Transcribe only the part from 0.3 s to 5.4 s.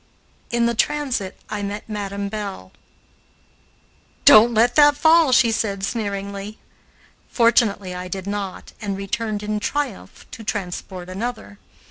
In the transit I met Madam Belle. "Don't let that fall,"